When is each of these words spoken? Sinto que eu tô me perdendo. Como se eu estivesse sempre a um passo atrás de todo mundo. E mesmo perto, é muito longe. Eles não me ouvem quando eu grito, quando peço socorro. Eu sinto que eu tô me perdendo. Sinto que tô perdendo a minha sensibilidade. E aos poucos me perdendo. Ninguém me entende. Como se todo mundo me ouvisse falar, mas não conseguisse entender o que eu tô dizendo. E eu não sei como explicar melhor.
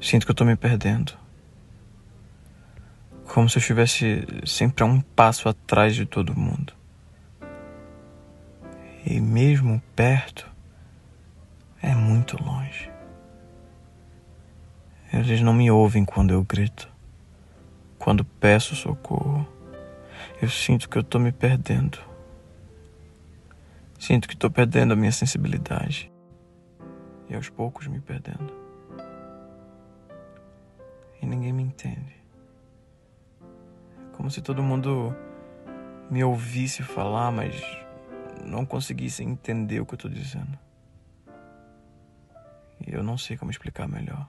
Sinto 0.00 0.24
que 0.24 0.30
eu 0.30 0.34
tô 0.34 0.44
me 0.44 0.56
perdendo. 0.56 1.12
Como 3.26 3.48
se 3.48 3.58
eu 3.58 3.60
estivesse 3.60 4.26
sempre 4.46 4.84
a 4.84 4.86
um 4.86 5.00
passo 5.00 5.48
atrás 5.48 5.94
de 5.94 6.06
todo 6.06 6.38
mundo. 6.38 6.72
E 9.04 9.20
mesmo 9.20 9.82
perto, 9.96 10.48
é 11.82 11.94
muito 11.94 12.42
longe. 12.42 12.90
Eles 15.12 15.40
não 15.40 15.52
me 15.52 15.70
ouvem 15.70 16.04
quando 16.04 16.32
eu 16.32 16.44
grito, 16.44 16.88
quando 17.98 18.24
peço 18.24 18.76
socorro. 18.76 19.46
Eu 20.40 20.48
sinto 20.48 20.88
que 20.88 20.96
eu 20.96 21.02
tô 21.02 21.18
me 21.18 21.32
perdendo. 21.32 21.98
Sinto 23.98 24.28
que 24.28 24.36
tô 24.36 24.50
perdendo 24.50 24.92
a 24.92 24.96
minha 24.96 25.10
sensibilidade. 25.10 26.12
E 27.28 27.34
aos 27.34 27.48
poucos 27.48 27.86
me 27.88 28.00
perdendo. 28.00 28.67
Ninguém 31.28 31.52
me 31.52 31.62
entende. 31.62 32.16
Como 34.14 34.30
se 34.30 34.40
todo 34.40 34.62
mundo 34.62 35.14
me 36.10 36.24
ouvisse 36.24 36.82
falar, 36.82 37.30
mas 37.30 37.54
não 38.42 38.64
conseguisse 38.64 39.22
entender 39.22 39.78
o 39.78 39.84
que 39.84 39.92
eu 39.92 39.98
tô 39.98 40.08
dizendo. 40.08 40.58
E 42.80 42.94
eu 42.94 43.02
não 43.02 43.18
sei 43.18 43.36
como 43.36 43.50
explicar 43.50 43.86
melhor. 43.86 44.26